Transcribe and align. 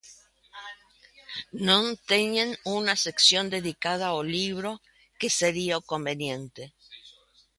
Non 1.67 1.83
teñen 2.11 2.49
unha 2.77 2.95
sección 3.05 3.45
dedicada 3.55 4.05
ao 4.09 4.21
libro, 4.37 4.71
que 5.19 5.29
sería 5.39 5.79
o 5.81 5.87
conveniente. 5.91 6.63